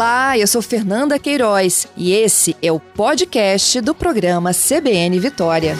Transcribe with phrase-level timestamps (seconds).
[0.00, 5.74] Olá, eu sou Fernanda Queiroz e esse é o podcast do programa CBN Vitória.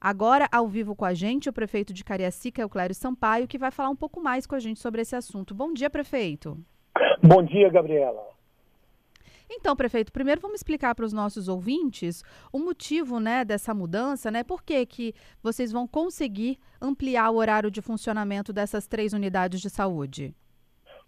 [0.00, 3.90] Agora, ao vivo com a gente, o prefeito de Cariacica, Euclério Sampaio, que vai falar
[3.90, 5.54] um pouco mais com a gente sobre esse assunto.
[5.54, 6.56] Bom dia, prefeito.
[7.22, 8.35] Bom dia, Gabriela.
[9.48, 12.22] Então, prefeito, primeiro vamos explicar para os nossos ouvintes
[12.52, 14.42] o motivo né, dessa mudança, né?
[14.42, 19.70] Por que, que vocês vão conseguir ampliar o horário de funcionamento dessas três unidades de
[19.70, 20.34] saúde?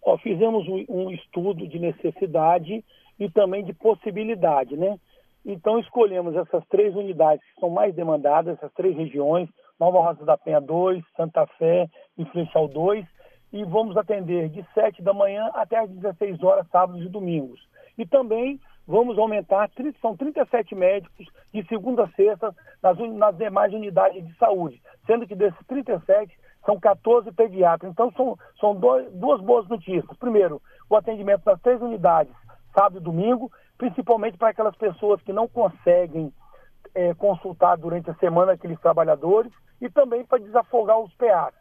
[0.02, 2.84] Ó, fizemos um, estudo de necessidade
[3.18, 4.98] e também de possibilidade, né?
[5.44, 9.48] Então escolhemos essas três unidades que são mais demandadas, essas três regiões,
[9.78, 13.04] Nova Rosa da Penha 2, Santa Fé e Flechal 2,
[13.52, 17.60] e vamos atender de 7 da manhã até as 16 horas, sábados e domingos.
[17.98, 19.70] E também vamos aumentar,
[20.00, 25.34] são 37 médicos de segunda a sexta nas, nas demais unidades de saúde, sendo que
[25.34, 27.90] desses 37 são 14 pediatras.
[27.90, 30.16] Então são, são dois, duas boas notícias.
[30.18, 32.32] Primeiro, o atendimento nas três unidades,
[32.72, 36.32] sábado e domingo, principalmente para aquelas pessoas que não conseguem
[36.94, 41.54] é, consultar durante a semana aqueles trabalhadores e também para desafogar os PAs.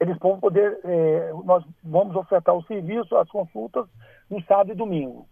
[0.00, 3.86] Eles vão poder, é, nós vamos ofertar o serviço, as consultas
[4.28, 5.26] no sábado e domingo.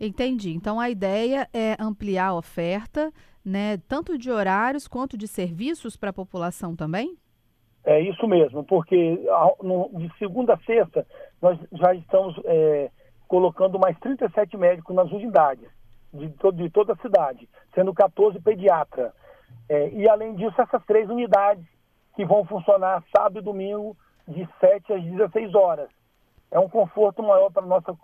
[0.00, 0.52] Entendi.
[0.52, 3.12] Então a ideia é ampliar a oferta,
[3.44, 7.16] né, tanto de horários quanto de serviços para a população também?
[7.84, 11.06] É isso mesmo, porque de segunda a sexta
[11.40, 12.90] nós já estamos é,
[13.28, 15.68] colocando mais 37 médicos nas unidades
[16.12, 19.12] de, de toda a cidade, sendo 14 pediatra.
[19.68, 21.64] É, e além disso, essas três unidades
[22.16, 25.88] que vão funcionar sábado e domingo de 7 às 16 horas.
[26.50, 27.94] É um conforto maior para a nossa,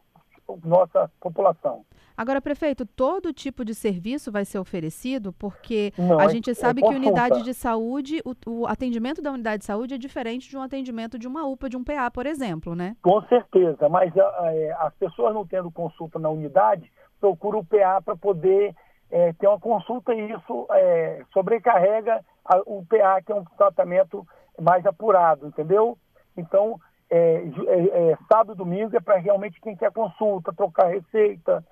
[0.64, 1.84] nossa população.
[2.16, 5.32] Agora, prefeito, todo tipo de serviço vai ser oferecido?
[5.32, 9.32] Porque Não, a gente é, sabe é que unidade de saúde, o, o, atendimento da
[9.32, 12.26] unidade de saúde é diferente de um atendimento de uma UPA, de um PA, por
[12.26, 12.94] exemplo, né?
[13.00, 18.16] Com certeza, mas é, as pessoas não tendo consulta na unidade, procuram o PA para
[18.16, 18.74] poder
[19.10, 24.26] é, ter uma consulta e isso é, sobrecarrega a, o PA, que é um tratamento
[24.60, 25.96] mais apurado, entendeu?
[26.36, 26.78] Então,
[27.10, 31.64] é, é, é sábado e domingo é para realmente quem quer consulta, trocar receita,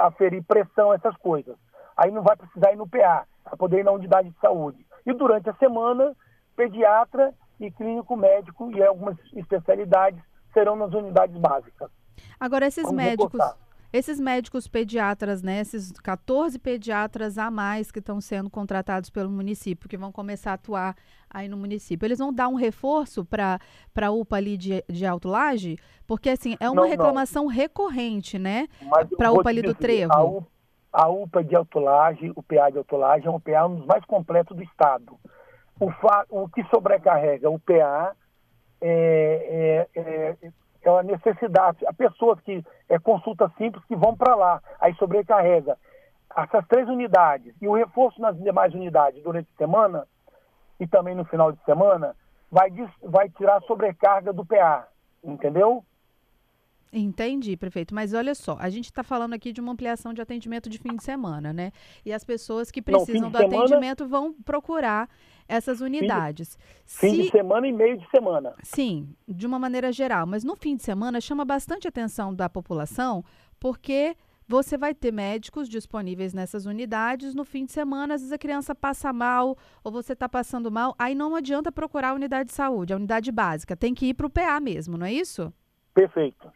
[0.00, 1.56] aferir pressão, essas coisas.
[1.96, 4.84] Aí não vai precisar ir no PA, para poder ir na unidade de saúde.
[5.04, 6.16] E durante a semana,
[6.56, 10.20] pediatra e clínico médico e algumas especialidades
[10.52, 11.90] serão nas unidades básicas.
[12.38, 13.32] Agora, esses Vamos médicos.
[13.32, 13.61] Reportar.
[13.92, 19.86] Esses médicos pediatras, né, esses 14 pediatras a mais que estão sendo contratados pelo município,
[19.86, 20.96] que vão começar a atuar
[21.28, 23.58] aí no município, eles vão dar um reforço para
[24.00, 25.76] a UPA ali de, de Alto Laje?
[26.06, 27.50] Porque, assim, é uma não, reclamação não.
[27.50, 28.66] recorrente, né,
[29.18, 30.12] para a UPA ali do Trevo.
[30.12, 30.46] A UPA,
[30.90, 33.86] a UPA de Alto Laje, o PA de Alto Laje, é um PA um dos
[33.86, 35.18] mais completos do Estado.
[35.78, 38.14] O, fa, o que sobrecarrega o PA
[38.80, 40.52] é, é, é
[40.88, 41.86] é uma necessidade.
[41.86, 45.76] Há pessoas que é consulta simples que vão para lá, aí sobrecarrega.
[46.36, 50.06] Essas três unidades e o reforço nas demais unidades durante a semana
[50.80, 52.16] e também no final de semana
[52.50, 52.70] vai,
[53.02, 54.88] vai tirar a sobrecarga do PA,
[55.22, 55.84] entendeu?
[56.92, 57.94] Entendi, prefeito.
[57.94, 60.94] Mas olha só, a gente está falando aqui de uma ampliação de atendimento de fim
[60.94, 61.72] de semana, né?
[62.04, 65.08] E as pessoas que precisam Não, do semana, atendimento vão procurar
[65.48, 66.58] essas unidades.
[66.84, 68.54] Fim, de, fim de semana e meio de semana.
[68.62, 70.26] Sim, de uma maneira geral.
[70.26, 73.24] Mas no fim de semana chama bastante atenção da população,
[73.58, 74.16] porque
[74.46, 77.34] você vai ter médicos disponíveis nessas unidades.
[77.34, 80.94] No fim de semana, às vezes a criança passa mal ou você está passando mal,
[80.98, 83.76] aí não adianta procurar a unidade de saúde, a unidade básica.
[83.76, 85.52] Tem que ir para o PA mesmo, não é isso?
[85.94, 86.50] Perfeito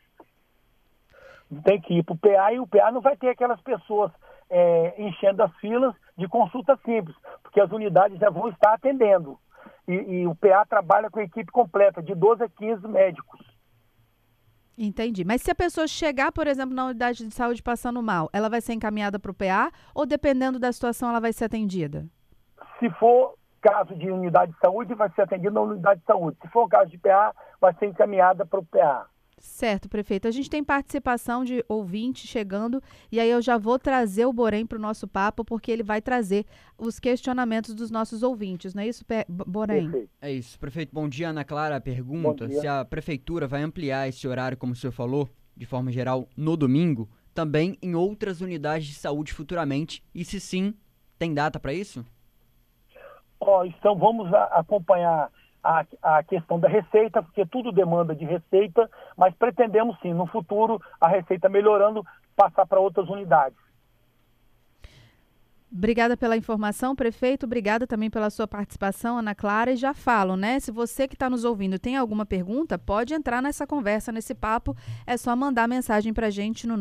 [1.64, 4.10] tem que ir para o PA e o PA não vai ter aquelas pessoas
[4.50, 9.38] é, enchendo as filas de consulta simples, porque as unidades já vão estar atendendo.
[9.86, 13.40] E, e, o PA trabalha com equipe completa, de 12 a 15 médicos.
[14.76, 15.24] Entendi.
[15.24, 18.60] Mas se a pessoa chegar, por exemplo, na unidade de saúde passando mal, ela vai
[18.60, 22.06] ser encaminhada para o PA ou, dependendo da situação, ela vai ser atendida?
[22.78, 26.36] Se for caso de unidade de saúde, vai ser atendida na unidade de saúde.
[26.42, 29.06] Se for caso de PA, vai ser encaminhada para o PA.
[29.38, 30.26] Certo, prefeito.
[30.26, 34.66] A gente tem participação de ouvinte chegando e aí eu já vou trazer o Borém
[34.66, 36.46] para o nosso papo, porque ele vai trazer
[36.78, 40.08] os questionamentos dos nossos ouvintes, não é isso, Borém?
[40.20, 40.58] É isso.
[40.58, 41.28] Prefeito, bom dia.
[41.28, 45.66] Ana Clara pergunta se a prefeitura vai ampliar esse horário, como o senhor falou, de
[45.66, 50.74] forma geral, no domingo, também em outras unidades de saúde futuramente, e se sim,
[51.18, 52.04] tem data para isso?
[53.38, 55.30] Ó, oh, então vamos acompanhar
[55.66, 55.84] a,
[56.18, 61.08] a questão da receita, porque tudo demanda de receita, mas pretendemos sim, no futuro, a
[61.08, 63.65] receita melhorando, passar para outras unidades.
[65.70, 67.44] Obrigada pela informação, prefeito.
[67.44, 69.72] Obrigada também pela sua participação, Ana Clara.
[69.72, 70.60] E já falo, né?
[70.60, 74.76] Se você que está nos ouvindo tem alguma pergunta, pode entrar nessa conversa, nesse papo.
[75.04, 76.78] É só mandar mensagem para a gente no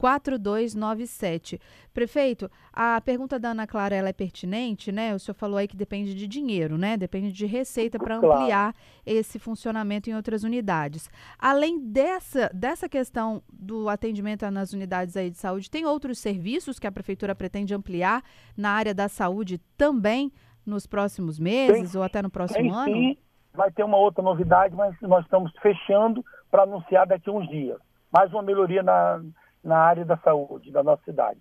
[0.00, 1.60] 99299-4297.
[1.92, 5.12] Prefeito, a pergunta da Ana Clara ela é pertinente, né?
[5.12, 6.96] O senhor falou aí que depende de dinheiro, né?
[6.96, 8.76] Depende de receita para ampliar claro.
[9.04, 11.10] esse funcionamento em outras unidades.
[11.36, 16.86] Além dessa, dessa questão do atendimento nas unidades aí de saúde, tem outros serviços que
[16.86, 18.22] a prefeitura Prefeitura pretende ampliar
[18.54, 20.30] na área da saúde também
[20.66, 22.92] nos próximos meses tem, ou até no próximo tem, ano?
[22.92, 23.16] Sim,
[23.54, 27.80] vai ter uma outra novidade, mas nós estamos fechando para anunciar daqui a uns dias.
[28.12, 29.22] Mais uma melhoria na,
[29.64, 31.40] na área da saúde da nossa cidade.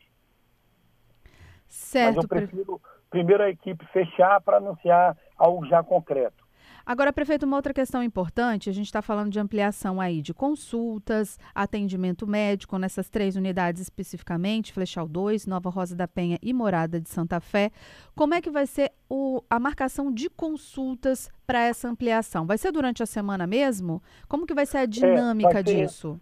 [1.68, 2.16] Certo.
[2.16, 6.47] Mas eu prefiro primeiro a equipe fechar para anunciar algo já concreto.
[6.88, 11.38] Agora, prefeito, uma outra questão importante, a gente está falando de ampliação aí de consultas,
[11.54, 17.10] atendimento médico nessas três unidades especificamente, Flechal 2, Nova Rosa da Penha e Morada de
[17.10, 17.72] Santa Fé.
[18.16, 22.48] Como é que vai ser o, a marcação de consultas para essa ampliação?
[22.48, 24.02] Vai ser durante a semana mesmo?
[24.30, 26.18] Como que vai ser a é, dinâmica é, disso?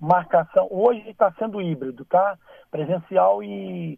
[0.00, 2.36] Marcação, hoje está sendo híbrido, tá?
[2.72, 3.96] Presencial e,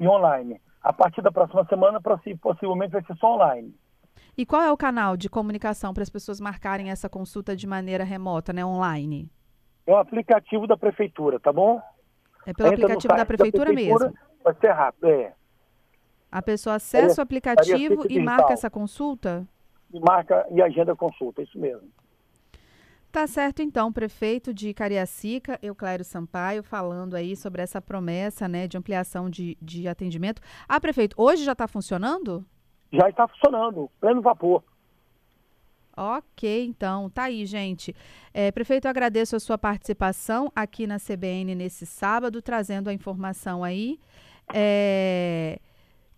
[0.00, 0.60] e online.
[0.82, 2.00] A partir da próxima semana,
[2.42, 3.72] possivelmente vai ser só online.
[4.36, 8.04] E qual é o canal de comunicação para as pessoas marcarem essa consulta de maneira
[8.04, 9.30] remota, né, online?
[9.86, 11.80] É o aplicativo da prefeitura, tá bom?
[12.46, 14.18] É pelo Entra aplicativo da prefeitura, da prefeitura, mesmo.
[14.42, 15.34] Vai ser rápido, é.
[16.30, 19.46] A pessoa acessa o aplicativo e marca essa consulta?
[19.92, 21.88] E marca e agenda a consulta, isso mesmo.
[23.10, 28.78] Tá certo, então, prefeito de Cariacica, Euclério Sampaio, falando aí sobre essa promessa né, de
[28.78, 30.40] ampliação de, de atendimento.
[30.68, 32.46] Ah, prefeito, hoje já está funcionando?
[32.92, 34.62] Já está funcionando, pleno vapor.
[35.96, 37.94] Ok, então, tá aí, gente.
[38.32, 43.98] É, prefeito, agradeço a sua participação aqui na CBN nesse sábado, trazendo a informação aí,
[44.54, 45.58] é,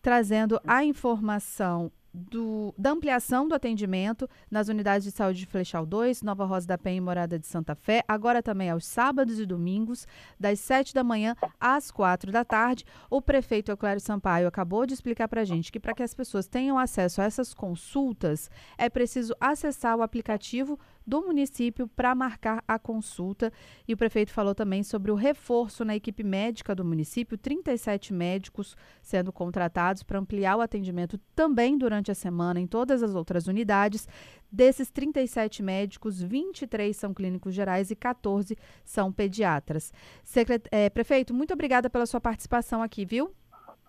[0.00, 6.22] trazendo a informação do, da ampliação do atendimento nas unidades de saúde de Flechal 2,
[6.22, 10.06] Nova Rosa da Penha e Morada de Santa Fé, agora também aos sábados e domingos,
[10.38, 12.84] das 7 da manhã às 4 da tarde.
[13.08, 16.46] O prefeito Euclério Sampaio acabou de explicar para a gente que para que as pessoas
[16.46, 22.78] tenham acesso a essas consultas, é preciso acessar o aplicativo do município para marcar a
[22.78, 23.52] consulta.
[23.86, 28.76] E o prefeito falou também sobre o reforço na equipe médica do município, 37 médicos
[29.00, 34.08] sendo contratados para ampliar o atendimento também durante a semana em todas as outras unidades.
[34.50, 39.92] Desses 37 médicos, 23 são clínicos gerais e 14 são pediatras.
[40.22, 40.62] Secret...
[40.70, 43.32] É, prefeito, muito obrigada pela sua participação aqui, viu?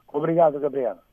[0.07, 1.03] Obrigado, Gabriela.